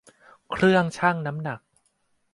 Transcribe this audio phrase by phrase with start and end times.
[0.51, 1.59] เครื่องชั่งน้ำหนัก